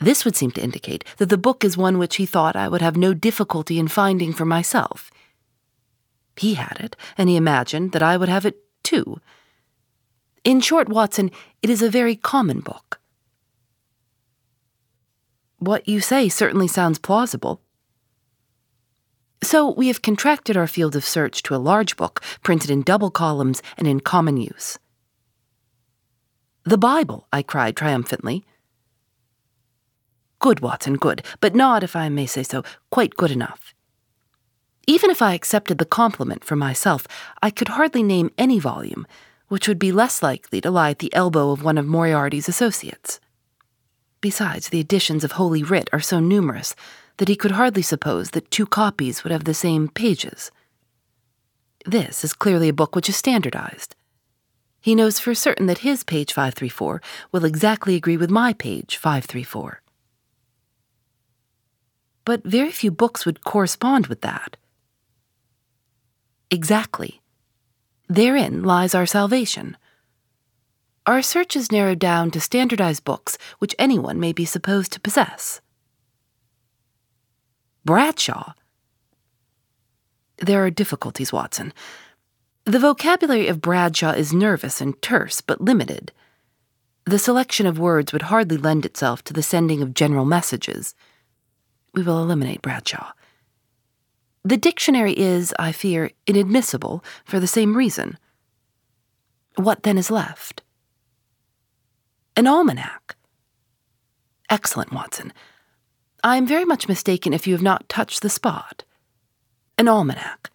This 0.00 0.24
would 0.24 0.34
seem 0.34 0.50
to 0.52 0.62
indicate 0.62 1.04
that 1.18 1.28
the 1.28 1.38
book 1.38 1.64
is 1.64 1.76
one 1.76 1.98
which 1.98 2.16
he 2.16 2.26
thought 2.26 2.56
I 2.56 2.66
would 2.66 2.82
have 2.82 2.96
no 2.96 3.14
difficulty 3.14 3.78
in 3.78 3.86
finding 3.86 4.32
for 4.32 4.44
myself. 4.44 5.12
He 6.36 6.54
had 6.54 6.78
it, 6.80 6.96
and 7.16 7.28
he 7.28 7.36
imagined 7.36 7.92
that 7.92 8.02
I 8.02 8.16
would 8.16 8.28
have 8.28 8.44
it 8.44 8.56
too. 8.82 9.20
In 10.44 10.60
short, 10.60 10.88
Watson, 10.88 11.30
it 11.62 11.70
is 11.70 11.82
a 11.82 11.90
very 11.90 12.16
common 12.16 12.60
book. 12.60 13.00
What 15.58 15.88
you 15.88 16.00
say 16.00 16.28
certainly 16.28 16.68
sounds 16.68 16.98
plausible. 16.98 17.60
So 19.42 19.70
we 19.72 19.88
have 19.88 20.02
contracted 20.02 20.56
our 20.56 20.66
field 20.66 20.96
of 20.96 21.04
search 21.04 21.42
to 21.44 21.54
a 21.54 21.56
large 21.56 21.96
book 21.96 22.22
printed 22.42 22.70
in 22.70 22.82
double 22.82 23.10
columns 23.10 23.62
and 23.76 23.86
in 23.86 24.00
common 24.00 24.36
use. 24.36 24.78
The 26.64 26.78
Bible, 26.78 27.26
I 27.32 27.42
cried 27.42 27.76
triumphantly. 27.76 28.44
Good, 30.38 30.60
Watson, 30.60 30.94
good, 30.94 31.24
but 31.40 31.54
not, 31.54 31.82
if 31.82 31.96
I 31.96 32.08
may 32.08 32.26
say 32.26 32.42
so, 32.42 32.62
quite 32.90 33.16
good 33.16 33.30
enough. 33.30 33.74
Even 34.86 35.10
if 35.10 35.20
I 35.20 35.34
accepted 35.34 35.78
the 35.78 35.84
compliment 35.84 36.44
for 36.44 36.56
myself, 36.56 37.06
I 37.42 37.50
could 37.50 37.68
hardly 37.68 38.02
name 38.02 38.30
any 38.38 38.58
volume 38.58 39.06
which 39.48 39.66
would 39.66 39.78
be 39.78 39.92
less 39.92 40.22
likely 40.22 40.60
to 40.60 40.70
lie 40.70 40.90
at 40.90 40.98
the 41.00 41.12
elbow 41.14 41.50
of 41.50 41.62
one 41.62 41.78
of 41.78 41.86
Moriarty's 41.86 42.48
associates. 42.48 43.20
Besides, 44.20 44.68
the 44.68 44.80
editions 44.80 45.24
of 45.24 45.32
Holy 45.32 45.62
Writ 45.62 45.88
are 45.92 46.00
so 46.00 46.20
numerous 46.20 46.74
that 47.18 47.28
he 47.28 47.36
could 47.36 47.52
hardly 47.52 47.82
suppose 47.82 48.30
that 48.30 48.50
two 48.50 48.66
copies 48.66 49.22
would 49.22 49.32
have 49.32 49.44
the 49.44 49.54
same 49.54 49.88
pages. 49.88 50.50
This 51.84 52.24
is 52.24 52.32
clearly 52.32 52.68
a 52.68 52.72
book 52.72 52.94
which 52.94 53.08
is 53.08 53.16
standardized. 53.16 53.94
He 54.80 54.94
knows 54.94 55.18
for 55.18 55.34
certain 55.34 55.66
that 55.66 55.78
his 55.78 56.04
page 56.04 56.32
534 56.32 57.00
will 57.32 57.44
exactly 57.44 57.94
agree 57.94 58.16
with 58.16 58.30
my 58.30 58.52
page 58.52 58.96
534. 58.96 59.82
But 62.24 62.44
very 62.44 62.70
few 62.70 62.90
books 62.90 63.24
would 63.24 63.44
correspond 63.44 64.06
with 64.06 64.20
that. 64.20 64.56
Exactly. 66.50 67.20
Therein 68.08 68.62
lies 68.62 68.94
our 68.94 69.06
salvation. 69.06 69.76
Our 71.06 71.20
search 71.20 71.56
is 71.56 71.70
narrowed 71.70 71.98
down 71.98 72.30
to 72.30 72.40
standardized 72.40 73.04
books 73.04 73.36
which 73.58 73.74
anyone 73.78 74.18
may 74.18 74.32
be 74.32 74.44
supposed 74.44 74.92
to 74.92 75.00
possess. 75.00 75.60
Bradshaw. 77.84 78.52
There 80.38 80.64
are 80.64 80.70
difficulties, 80.70 81.32
Watson. 81.32 81.72
The 82.64 82.78
vocabulary 82.78 83.48
of 83.48 83.60
Bradshaw 83.60 84.12
is 84.12 84.32
nervous 84.32 84.80
and 84.80 85.00
terse, 85.02 85.40
but 85.40 85.60
limited. 85.60 86.12
The 87.04 87.18
selection 87.18 87.66
of 87.66 87.78
words 87.78 88.12
would 88.12 88.22
hardly 88.22 88.58
lend 88.58 88.84
itself 88.84 89.24
to 89.24 89.32
the 89.32 89.42
sending 89.42 89.82
of 89.82 89.94
general 89.94 90.26
messages. 90.26 90.94
We 91.94 92.02
will 92.02 92.22
eliminate 92.22 92.62
Bradshaw. 92.62 93.12
The 94.44 94.56
dictionary 94.56 95.12
is, 95.12 95.52
I 95.58 95.72
fear, 95.72 96.10
inadmissible 96.26 97.04
for 97.24 97.40
the 97.40 97.46
same 97.46 97.76
reason. 97.76 98.18
What 99.56 99.82
then 99.82 99.98
is 99.98 100.10
left? 100.10 100.62
An 102.36 102.46
almanac. 102.46 103.16
Excellent, 104.48 104.92
Watson. 104.92 105.32
I 106.22 106.36
am 106.36 106.46
very 106.46 106.64
much 106.64 106.88
mistaken 106.88 107.32
if 107.32 107.46
you 107.46 107.54
have 107.54 107.62
not 107.62 107.88
touched 107.88 108.22
the 108.22 108.30
spot. 108.30 108.84
An 109.76 109.88
almanac. 109.88 110.50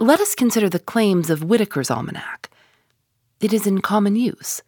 Let 0.00 0.20
us 0.20 0.34
consider 0.34 0.68
the 0.68 0.78
claims 0.78 1.30
of 1.30 1.40
Whitaker's 1.40 1.90
almanac. 1.90 2.50
It 3.40 3.52
is 3.52 3.66
in 3.66 3.80
common 3.80 4.16
use. 4.16 4.62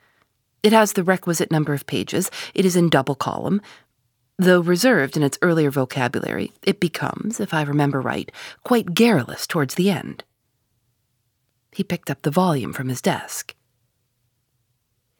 It 0.62 0.72
has 0.72 0.92
the 0.92 1.04
requisite 1.04 1.50
number 1.50 1.72
of 1.72 1.86
pages. 1.86 2.30
It 2.54 2.64
is 2.64 2.76
in 2.76 2.88
double 2.88 3.14
column. 3.14 3.60
Though 4.38 4.60
reserved 4.60 5.16
in 5.16 5.22
its 5.22 5.38
earlier 5.40 5.70
vocabulary, 5.70 6.52
it 6.62 6.78
becomes, 6.78 7.40
if 7.40 7.54
I 7.54 7.62
remember 7.62 8.00
right, 8.02 8.30
quite 8.64 8.92
garrulous 8.92 9.46
towards 9.46 9.74
the 9.74 9.90
end. 9.90 10.24
He 11.72 11.82
picked 11.82 12.10
up 12.10 12.22
the 12.22 12.30
volume 12.30 12.74
from 12.74 12.88
his 12.88 13.00
desk. 13.00 13.54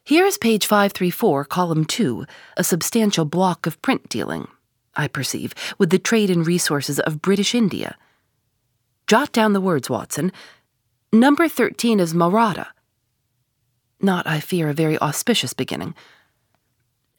Here 0.05 0.27
is 0.27 0.39
page 0.39 0.67
534, 0.67 1.47
column 1.47 1.85
2, 1.85 2.27
a 2.59 2.65
substantial 2.65 3.25
block 3.25 3.67
of 3.67 3.81
print 3.83 4.09
dealing, 4.09 4.49
I 4.95 5.09
perceive, 5.09 5.55
with 5.79 5.91
the 5.91 5.99
trade 5.99 6.31
and 6.31 6.47
resources 6.47 7.01
of 7.01 7.23
British 7.23 7.55
India. 7.55 7.97
Jot 9.07 9.33
down 9.33 9.53
the 9.53 9.61
words, 9.61 9.89
Watson. 9.89 10.31
Number 11.13 11.49
13 11.49 12.01
is 12.01 12.15
Maratha. 12.15 12.69
Not, 14.01 14.27
I 14.27 14.41
fear, 14.41 14.69
a 14.69 14.75
very 14.75 14.99
auspicious 14.99 15.55
beginning. 15.55 15.95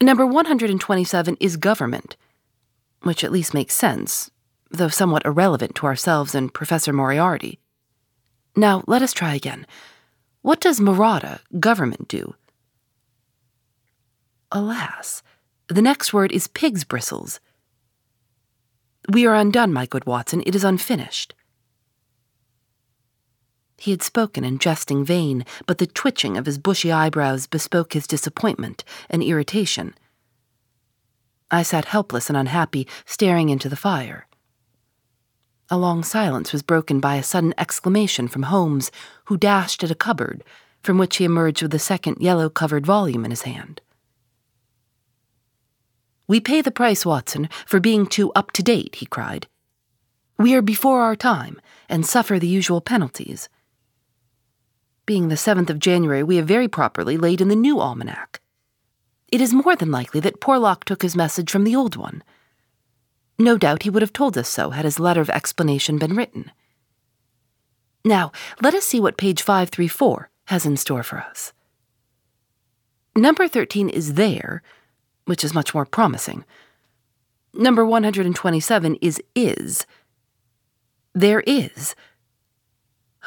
Number 0.01 0.27
127 0.27 1.38
is 1.39 1.58
government, 1.58 2.18
which 3.01 3.24
at 3.24 3.32
least 3.32 3.56
makes 3.56 3.74
sense, 3.74 4.30
though 4.70 4.89
somewhat 4.89 5.25
irrelevant 5.25 5.74
to 5.75 5.88
ourselves 5.88 6.36
and 6.36 6.54
Professor 6.54 6.94
Moriarty. 6.94 7.60
Now, 8.56 8.84
let 8.86 9.01
us 9.01 9.12
try 9.12 9.34
again. 9.34 9.66
What 10.44 10.60
does 10.62 10.80
Maratha, 10.80 11.42
government, 11.60 12.08
do? 12.08 12.36
Alas, 14.51 15.24
the 15.68 15.82
next 15.82 16.13
word 16.13 16.32
is 16.32 16.48
pig's 16.48 16.84
bristles. 16.84 17.39
We 19.10 19.25
are 19.25 19.36
undone, 19.36 19.74
my 19.74 19.88
good 19.88 20.06
Watson. 20.06 20.44
It 20.46 20.56
is 20.56 20.63
unfinished. 20.63 21.34
He 23.77 23.91
had 23.91 24.01
spoken 24.01 24.43
in 24.43 24.57
jesting 24.57 25.05
vein, 25.05 25.46
but 25.65 25.77
the 25.77 25.88
twitching 25.88 26.36
of 26.36 26.46
his 26.46 26.57
bushy 26.57 26.91
eyebrows 26.91 27.48
bespoke 27.48 27.93
his 27.93 28.07
disappointment 28.07 28.84
and 29.10 29.24
irritation. 29.24 29.93
I 31.50 31.63
sat 31.63 31.86
helpless 31.86 32.29
and 32.29 32.38
unhappy, 32.38 32.88
staring 33.05 33.50
into 33.50 33.69
the 33.69 33.75
fire. 33.75 34.27
A 35.69 35.77
long 35.77 36.03
silence 36.03 36.51
was 36.51 36.63
broken 36.63 37.00
by 37.00 37.15
a 37.15 37.24
sudden 37.24 37.53
exclamation 37.57 38.27
from 38.27 38.43
Holmes, 38.43 38.91
who 39.25 39.38
dashed 39.38 39.84
at 39.84 39.91
a 39.91 39.96
cupboard, 39.96 40.43
from 40.81 40.98
which 40.98 41.17
he 41.17 41.25
emerged 41.25 41.62
with 41.62 41.74
a 41.74 41.79
second 41.79 42.17
yellow 42.19 42.50
covered 42.50 42.86
volume 42.86 43.25
in 43.25 43.31
his 43.31 43.43
hand. 43.43 43.81
We 46.27 46.39
pay 46.39 46.62
the 46.62 46.72
price, 46.72 47.05
Watson, 47.05 47.48
for 47.65 47.79
being 47.79 48.05
too 48.07 48.31
up 48.34 48.51
to 48.53 48.63
date, 48.63 48.96
he 48.96 49.05
cried. 49.05 49.48
We 50.38 50.55
are 50.55 50.62
before 50.62 51.01
our 51.01 51.15
time 51.15 51.62
and 51.89 52.05
suffer 52.05 52.39
the 52.39 52.48
usual 52.48 52.81
penalties. 52.81 53.50
Being 55.08 55.30
the 55.30 55.36
7th 55.36 55.70
of 55.70 55.80
January, 55.80 56.22
we 56.22 56.36
have 56.36 56.46
very 56.46 56.68
properly 56.68 57.16
laid 57.16 57.40
in 57.40 57.48
the 57.48 57.56
new 57.56 57.80
almanac. 57.80 58.42
It 59.30 59.40
is 59.40 59.54
more 59.54 59.74
than 59.74 59.90
likely 59.90 60.20
that 60.20 60.42
Porlock 60.42 60.84
took 60.84 61.02
his 61.02 61.16
message 61.16 61.50
from 61.50 61.64
the 61.64 61.78
old 61.78 61.96
one. 61.96 62.22
No 63.40 63.58
doubt 63.58 63.84
he 63.84 63.90
would 63.90 64.02
have 64.02 64.12
told 64.12 64.38
us 64.38 64.50
so 64.50 64.72
had 64.72 64.84
his 64.84 65.00
letter 65.00 65.22
of 65.22 65.30
explanation 65.30 65.98
been 65.98 66.14
written. 66.14 66.52
Now, 68.04 68.34
let 68.62 68.74
us 68.74 68.84
see 68.84 69.00
what 69.00 69.16
page 69.16 69.42
534 69.42 70.30
has 70.48 70.66
in 70.66 70.76
store 70.76 71.04
for 71.04 71.20
us. 71.20 71.54
Number 73.16 73.48
13 73.48 73.88
is 73.88 74.16
there, 74.16 74.62
which 75.24 75.42
is 75.42 75.54
much 75.54 75.74
more 75.74 75.86
promising. 75.86 76.44
Number 77.54 77.86
127 77.86 78.96
is 78.96 79.22
is. 79.34 79.86
There 81.16 81.40
is. 81.48 81.96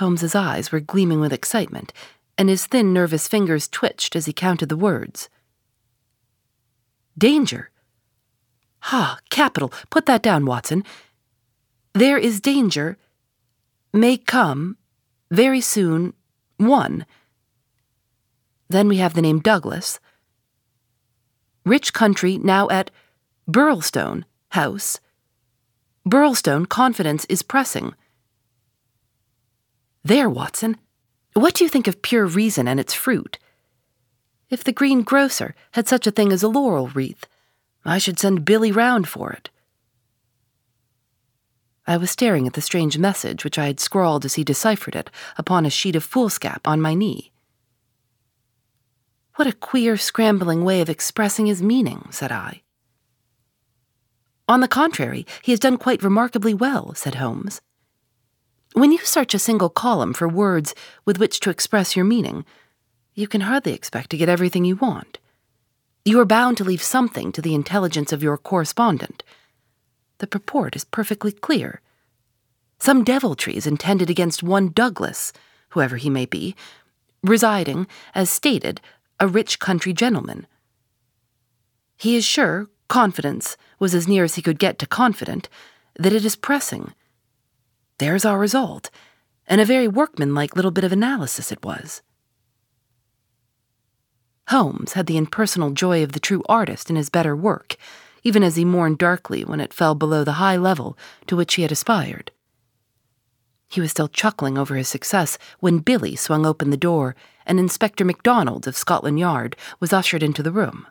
Holmes's 0.01 0.35
eyes 0.35 0.73
were 0.73 0.81
gleaming 0.81 1.21
with 1.21 1.33
excitement, 1.33 1.93
and 2.37 2.49
his 2.49 2.67
thin, 2.67 2.93
nervous 2.93 3.29
fingers 3.29 3.69
twitched 3.69 4.17
as 4.17 4.25
he 4.25 4.33
counted 4.33 4.71
the 4.71 4.77
words. 4.77 5.29
Danger. 7.17 7.71
Ha, 8.85 9.19
capital. 9.29 9.73
Put 9.91 10.07
that 10.07 10.23
down, 10.23 10.47
Watson. 10.47 10.85
There 11.93 12.17
is 12.17 12.41
danger. 12.41 12.97
May 13.93 14.17
come. 14.17 14.79
Very 15.31 15.61
soon. 15.61 16.15
One. 16.57 17.05
Then 18.71 18.89
we 18.89 18.97
have 18.97 19.13
the 19.13 19.23
name 19.23 19.41
Douglas. 19.41 20.01
Rich 21.67 21.93
country 21.93 22.39
now 22.39 22.71
at 22.71 22.91
Birlstone 23.47 24.25
House. 24.53 24.99
Birlstone 26.09 26.67
confidence 26.67 27.27
is 27.27 27.43
pressing. 27.43 27.95
There, 30.03 30.31
Watson. 30.31 30.77
What 31.35 31.55
do 31.55 31.65
you 31.65 31.71
think 31.71 31.87
of 31.87 32.03
pure 32.03 32.27
reason 32.27 32.67
and 32.67 32.81
its 32.81 32.95
fruit? 32.95 33.39
If 34.49 34.65
the 34.65 34.73
greengrocer 34.73 35.55
had 35.73 35.87
such 35.87 36.07
a 36.07 36.11
thing 36.11 36.33
as 36.33 36.43
a 36.43 36.49
laurel 36.49 36.89
wreath, 36.89 37.27
I 37.85 37.99
should 37.99 38.19
send 38.19 38.45
Billy 38.45 38.73
round 38.73 39.09
for 39.09 39.31
it. 39.31 39.51
I 41.87 41.97
was 41.97 42.11
staring 42.11 42.47
at 42.47 42.55
the 42.55 42.61
strange 42.61 42.99
message 42.99 43.45
which 43.45 43.59
I 43.59 43.67
had 43.67 43.81
scrawled 43.81 44.25
as 44.25 44.35
he 44.35 44.45
deciphered 44.45 44.97
it 44.97 45.11
upon 45.37 45.67
a 45.67 45.71
sheet 45.71 45.97
of 45.97 46.05
foolscap 46.05 46.67
on 46.67 46.81
my 46.81 46.95
knee. 46.95 47.31
What 49.37 49.49
a 49.49 49.53
queer, 49.53 49.97
scrambling 49.97 50.65
way 50.65 50.81
of 50.81 50.91
expressing 50.91 51.47
his 51.47 51.63
meaning, 51.63 52.07
said 52.11 52.33
I. 52.33 52.63
On 54.49 54.61
the 54.61 54.69
contrary, 54.69 55.27
he 55.43 55.53
has 55.53 55.61
done 55.61 55.79
quite 55.79 56.03
remarkably 56.03 56.53
well, 56.53 56.95
said 56.95 57.17
Holmes. 57.17 57.61
When 58.73 58.93
you 58.93 58.99
search 58.99 59.35
a 59.35 59.39
single 59.39 59.69
column 59.69 60.13
for 60.13 60.29
words 60.29 60.75
with 61.05 61.19
which 61.19 61.41
to 61.41 61.51
express 61.51 61.97
your 61.97 62.05
meaning, 62.05 62.45
you 63.15 63.27
can 63.27 63.41
hardly 63.43 63.73
expect 63.73 64.11
to 64.11 64.17
get 64.17 64.29
everything 64.29 64.65
you 64.65 64.77
want. 64.77 65.19
You 66.05 66.21
are 66.21 66.25
bound 66.25 66.57
to 66.59 66.65
leave 66.65 66.83
something 66.83 67.33
to 67.33 67.43
the 67.43 67.55
intelligence 67.55 68.13
of 68.13 68.23
your 68.23 68.39
correspondent. 68.39 69.25
The 70.19 70.29
purport 70.29 70.77
is 70.77 70.85
perfectly 70.85 71.33
clear. 71.33 71.81
Some 72.79 73.03
deviltry 73.03 73.57
is 73.57 73.67
intended 73.67 74.09
against 74.09 74.43
one 74.43 74.69
Douglas, 74.69 75.33
whoever 75.71 75.97
he 75.97 76.09
may 76.09 76.25
be, 76.25 76.55
residing, 77.23 77.89
as 78.15 78.31
stated, 78.31 78.81
a 79.19 79.27
rich 79.27 79.59
country 79.59 79.93
gentleman. 79.93 80.47
He 81.97 82.17
is 82.17 82.25
sure, 82.25 82.69
confidence 82.89 83.57
was 83.79 83.95
as 83.95 84.09
near 84.09 84.25
as 84.25 84.37
he 84.37 84.43
could 84.43 84.59
get 84.59 84.79
to 84.79 84.87
confident, 84.87 85.49
that 85.99 86.13
it 86.13 86.25
is 86.25 86.37
pressing 86.37 86.95
there's 88.01 88.25
our 88.25 88.39
result, 88.39 88.91
and 89.47 89.61
a 89.61 89.65
very 89.65 89.87
workmanlike 89.87 90.57
little 90.57 90.71
bit 90.71 90.85
of 90.85 90.91
analysis 90.91 91.53
it 91.53 91.63
was. 91.63 92.03
Holmes 94.49 94.95
had 94.95 95.07
the 95.07 95.19
impersonal 95.19 95.71
joy 95.71 96.03
of 96.03 96.13
the 96.13 96.19
true 96.19 96.43
artist 96.49 96.91
in 96.91 96.97
his 96.97 97.11
better 97.11 97.37
work, 97.37 97.77
even 98.25 98.43
as 98.43 98.57
he 98.57 98.65
mourned 98.65 98.99
darkly 98.99 99.45
when 99.45 99.61
it 99.61 99.75
fell 99.75 99.95
below 99.95 100.25
the 100.25 100.41
high 100.45 100.57
level 100.57 100.97
to 101.27 101.37
which 101.37 101.55
he 101.55 101.63
had 101.63 101.71
aspired. 101.71 102.33
He 103.69 103.81
was 103.81 103.91
still 103.93 104.09
chuckling 104.09 104.59
over 104.59 104.75
his 104.75 104.89
success 104.89 105.39
when 105.61 105.79
Billy 105.79 106.17
swung 106.17 106.45
open 106.45 106.71
the 106.71 106.77
door 106.77 107.15
and 107.47 107.61
Inspector 107.61 108.05
MacDonald 108.05 108.67
of 108.67 108.77
Scotland 108.77 109.21
Yard 109.21 109.57
was 109.79 109.93
ushered 109.93 110.23
into 110.23 110.43
the 110.43 110.51
room. 110.51 110.87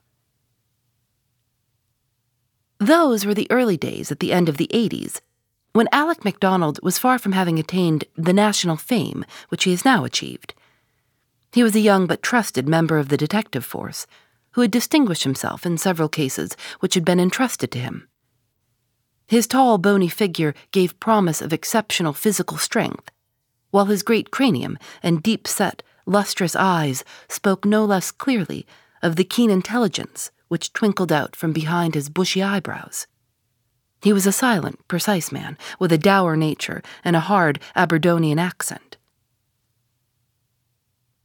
Those 2.80 3.26
were 3.26 3.34
the 3.34 3.52
early 3.52 3.78
days 3.78 4.12
at 4.12 4.22
the 4.22 4.32
end 4.32 4.48
of 4.48 4.58
the 4.58 4.70
80s 4.72 5.20
when 5.74 5.88
Alec 5.92 6.26
MacDonald 6.26 6.80
was 6.82 6.98
far 6.98 7.20
from 7.20 7.34
having 7.34 7.60
attained 7.60 8.06
the 8.16 8.34
national 8.34 8.76
fame 8.76 9.26
which 9.50 9.66
he 9.66 9.72
has 9.72 9.86
now 9.86 10.04
achieved. 10.04 10.54
He 11.52 11.64
was 11.64 11.76
a 11.76 11.80
young 11.80 12.08
but 12.08 12.24
trusted 12.24 12.68
member 12.68 12.98
of 12.98 13.10
the 13.10 13.18
detective 13.18 13.66
force, 13.66 14.08
who 14.52 14.62
had 14.62 14.72
distinguished 14.72 15.24
himself 15.24 15.66
in 15.66 15.78
several 15.78 16.10
cases 16.10 16.56
which 16.80 16.96
had 16.96 17.06
been 17.06 17.20
entrusted 17.20 17.72
to 17.72 17.80
him. 17.80 18.08
His 19.28 19.46
tall, 19.46 19.78
bony 19.78 20.08
figure 20.08 20.56
gave 20.72 21.00
promise 21.00 21.42
of 21.42 21.54
exceptional 21.54 22.14
physical 22.14 22.58
strength, 22.58 23.12
while 23.70 23.86
his 23.86 24.02
great 24.02 24.32
cranium 24.32 24.78
and 25.04 25.22
deep 25.22 25.48
set, 25.48 25.84
lustrous 26.08 26.56
eyes 26.56 27.04
spoke 27.28 27.64
no 27.64 27.86
less 27.86 28.10
clearly 28.10 28.66
of 29.04 29.16
the 29.16 29.24
keen 29.24 29.52
intelligence 29.52 30.32
which 30.48 30.74
twinkled 30.74 31.12
out 31.12 31.36
from 31.36 31.54
behind 31.54 31.94
his 31.94 32.10
bushy 32.10 32.42
eyebrows. 32.42 33.06
He 34.02 34.14
was 34.14 34.26
a 34.26 34.32
silent, 34.32 34.88
precise 34.88 35.32
man, 35.32 35.58
with 35.78 35.92
a 35.92 35.98
dour 35.98 36.38
nature 36.38 36.82
and 37.04 37.16
a 37.16 37.22
hard 37.22 37.60
Aberdonian 37.76 38.40
accent. 38.40 38.98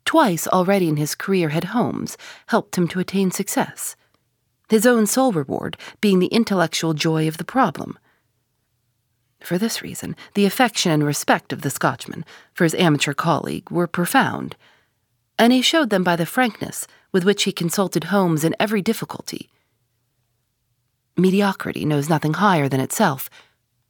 Twice 0.05 0.47
already 0.47 0.89
in 0.89 0.97
his 0.97 1.15
career 1.15 1.51
had 1.51 1.65
Holmes 1.65 2.17
helped 2.49 2.77
him 2.77 2.89
to 2.89 3.01
attain 3.01 3.31
success, 3.31 3.97
his 4.69 4.87
own 4.87 5.07
sole 5.07 5.33
reward 5.33 5.77
being 6.01 6.19
the 6.19 6.27
intellectual 6.29 6.95
joy 6.95 7.29
of 7.29 7.37
the 7.37 7.45
problem. 7.45 7.99
For 9.41 9.59
this 9.59 9.83
reason, 9.83 10.17
the 10.35 10.47
affection 10.47 10.91
and 10.91 11.05
respect 11.05 11.53
of 11.53 11.63
the 11.63 11.71
Scotchman 11.71 12.25
for 12.55 12.65
his 12.65 12.75
amateur 12.75 13.13
colleague 13.13 13.71
were 13.71 13.87
profound, 13.87 14.57
and 15.39 15.53
he 15.53 15.63
showed 15.63 15.91
them 15.91 16.03
by 16.03 16.17
the 16.17 16.27
frankness 16.27 16.87
with 17.13 17.25
which 17.25 17.45
he 17.45 17.53
consulted 17.53 18.05
Holmes 18.05 18.43
in 18.43 18.57
every 18.59 18.83
difficulty 18.83 19.51
Mediocrity 21.17 21.85
knows 21.85 22.09
nothing 22.09 22.35
higher 22.35 22.69
than 22.69 22.81
itself, 22.81 23.31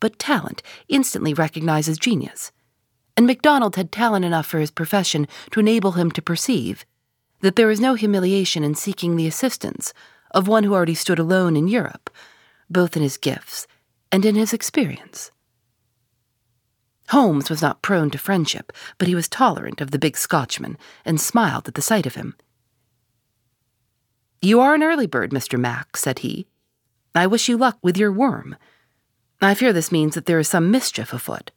but 0.00 0.18
talent 0.18 0.62
instantly 0.88 1.32
recognizes 1.32 1.98
genius. 1.98 2.52
And 3.16 3.26
MacDonald 3.26 3.76
had 3.76 3.90
talent 3.92 4.24
enough 4.24 4.46
for 4.46 4.58
his 4.58 4.70
profession 4.70 5.26
to 5.52 5.60
enable 5.60 5.92
him 5.92 6.10
to 6.12 6.22
perceive 6.22 6.84
that 7.40 7.56
there 7.56 7.70
is 7.70 7.80
no 7.80 7.94
humiliation 7.94 8.64
in 8.64 8.74
seeking 8.74 9.16
the 9.16 9.26
assistance 9.26 9.92
of 10.32 10.48
one 10.48 10.64
who 10.64 10.74
already 10.74 10.94
stood 10.94 11.18
alone 11.18 11.56
in 11.56 11.68
Europe, 11.68 12.10
both 12.68 12.96
in 12.96 13.02
his 13.02 13.16
gifts 13.16 13.66
and 14.10 14.24
in 14.24 14.34
his 14.34 14.52
experience. 14.52 15.30
Holmes 17.10 17.50
was 17.50 17.62
not 17.62 17.82
prone 17.82 18.10
to 18.10 18.18
friendship, 18.18 18.72
but 18.98 19.08
he 19.08 19.14
was 19.14 19.28
tolerant 19.28 19.80
of 19.80 19.90
the 19.90 19.98
big 19.98 20.16
Scotchman 20.16 20.78
and 21.04 21.20
smiled 21.20 21.68
at 21.68 21.74
the 21.74 21.82
sight 21.82 22.06
of 22.06 22.14
him. 22.14 22.34
You 24.40 24.60
are 24.60 24.74
an 24.74 24.82
early 24.82 25.06
bird, 25.06 25.30
Mr. 25.30 25.58
Mac, 25.58 25.96
said 25.96 26.20
he. 26.20 26.46
I 27.14 27.26
wish 27.26 27.48
you 27.48 27.56
luck 27.56 27.78
with 27.82 27.96
your 27.96 28.12
worm. 28.12 28.56
I 29.40 29.54
fear 29.54 29.72
this 29.72 29.92
means 29.92 30.14
that 30.14 30.26
there 30.26 30.38
is 30.38 30.48
some 30.48 30.70
mischief 30.70 31.12
afoot. 31.12 31.50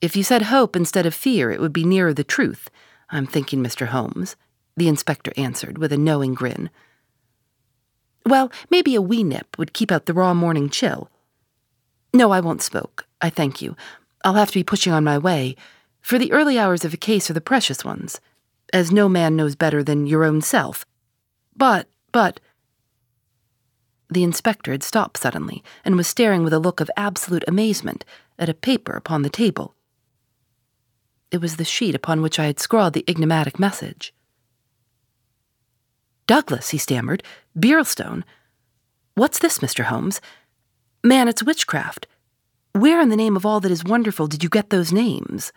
If 0.00 0.16
you 0.16 0.22
said 0.22 0.42
hope 0.42 0.76
instead 0.76 1.06
of 1.06 1.14
fear, 1.14 1.50
it 1.50 1.60
would 1.60 1.72
be 1.72 1.84
nearer 1.84 2.14
the 2.14 2.24
truth, 2.24 2.70
I'm 3.10 3.26
thinking, 3.26 3.62
Mr. 3.62 3.88
Holmes, 3.88 4.36
the 4.76 4.88
inspector 4.88 5.32
answered 5.36 5.78
with 5.78 5.92
a 5.92 5.98
knowing 5.98 6.34
grin. 6.34 6.70
Well, 8.24 8.52
maybe 8.70 8.94
a 8.94 9.02
wee 9.02 9.24
nip 9.24 9.58
would 9.58 9.72
keep 9.72 9.90
out 9.90 10.06
the 10.06 10.14
raw 10.14 10.34
morning 10.34 10.70
chill. 10.70 11.10
No, 12.12 12.30
I 12.30 12.40
won't 12.40 12.62
smoke. 12.62 13.06
I 13.20 13.30
thank 13.30 13.62
you. 13.62 13.76
I'll 14.24 14.34
have 14.34 14.48
to 14.48 14.58
be 14.58 14.64
pushing 14.64 14.92
on 14.92 15.04
my 15.04 15.18
way, 15.18 15.56
for 16.00 16.18
the 16.18 16.32
early 16.32 16.58
hours 16.58 16.84
of 16.84 16.94
a 16.94 16.98
case 16.98 17.30
are 17.30 17.34
the 17.34 17.40
precious 17.40 17.84
ones, 17.84 18.20
as 18.72 18.92
no 18.92 19.08
man 19.08 19.36
knows 19.36 19.54
better 19.54 19.82
than 19.82 20.06
your 20.06 20.24
own 20.24 20.40
self. 20.40 20.84
But, 21.56 21.88
but. 22.12 22.40
The 24.10 24.24
inspector 24.24 24.72
had 24.72 24.82
stopped 24.82 25.18
suddenly 25.18 25.62
and 25.84 25.96
was 25.96 26.08
staring 26.08 26.42
with 26.42 26.52
a 26.52 26.58
look 26.58 26.80
of 26.80 26.90
absolute 26.96 27.44
amazement 27.46 28.04
at 28.38 28.48
a 28.48 28.54
paper 28.54 28.92
upon 28.92 29.22
the 29.22 29.30
table. 29.30 29.74
It 31.30 31.40
was 31.40 31.56
the 31.56 31.64
sheet 31.64 31.94
upon 31.94 32.20
which 32.20 32.38
I 32.38 32.46
had 32.46 32.58
scrawled 32.58 32.94
the 32.94 33.04
enigmatic 33.06 33.58
message. 33.58 34.12
Douglas, 36.26 36.70
he 36.70 36.78
stammered. 36.78 37.22
Birlstone. 37.56 38.24
What's 39.14 39.38
this, 39.38 39.58
Mr. 39.58 39.84
Holmes? 39.84 40.20
Man, 41.04 41.28
it's 41.28 41.42
witchcraft. 41.42 42.06
Where 42.72 43.00
in 43.00 43.08
the 43.08 43.16
name 43.16 43.36
of 43.36 43.46
all 43.46 43.60
that 43.60 43.70
is 43.72 43.84
wonderful 43.84 44.26
did 44.26 44.42
you 44.42 44.48
get 44.48 44.70
those 44.70 44.92
names? 44.92 45.52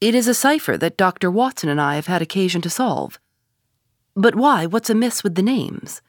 It 0.00 0.14
is 0.14 0.28
a 0.28 0.34
cipher 0.34 0.78
that 0.78 0.96
Dr. 0.96 1.30
Watson 1.30 1.68
and 1.68 1.80
I 1.80 1.96
have 1.96 2.06
had 2.06 2.22
occasion 2.22 2.62
to 2.62 2.70
solve. 2.70 3.18
But 4.14 4.34
why? 4.34 4.66
What's 4.66 4.90
amiss 4.90 5.22
with 5.22 5.34
the 5.34 5.42
names? 5.42 6.02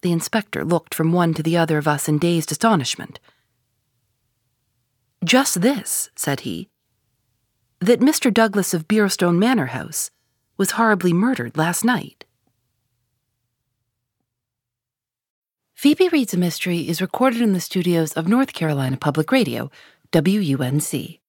The 0.00 0.12
inspector 0.12 0.64
looked 0.64 0.94
from 0.94 1.12
one 1.12 1.34
to 1.34 1.42
the 1.42 1.56
other 1.56 1.78
of 1.78 1.88
us 1.88 2.08
in 2.08 2.18
dazed 2.18 2.52
astonishment. 2.52 3.20
Just 5.24 5.62
this, 5.62 6.10
said 6.14 6.40
he, 6.40 6.68
that 7.80 8.00
Mr. 8.00 8.32
Douglas 8.32 8.74
of 8.74 8.86
Birlstone 8.86 9.38
Manor 9.38 9.66
House 9.66 10.10
was 10.56 10.72
horribly 10.72 11.12
murdered 11.12 11.56
last 11.56 11.84
night. 11.84 12.24
Phoebe 15.74 16.08
Reads 16.08 16.32
a 16.32 16.38
Mystery 16.38 16.88
is 16.88 17.02
recorded 17.02 17.42
in 17.42 17.52
the 17.52 17.60
studios 17.60 18.12
of 18.12 18.28
North 18.28 18.52
Carolina 18.52 18.96
Public 18.96 19.30
Radio, 19.32 19.70
WUNC. 20.12 21.20